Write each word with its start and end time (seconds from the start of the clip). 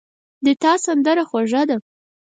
د 0.45 0.47
تا 0.61 0.71
سندره 0.85 1.23
خوږه 1.29 1.61
ده 1.69 1.77